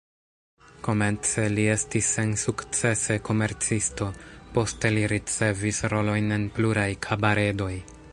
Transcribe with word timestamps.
Komence 0.85 1.43
li 1.55 1.65
estis 1.73 2.07
sensukcese 2.15 3.17
komercisto, 3.27 4.07
poste 4.55 4.91
li 4.95 5.05
ricevis 5.13 5.83
rolojn 5.95 6.37
en 6.39 6.49
pluraj 6.57 6.89
kabaredoj. 7.09 7.73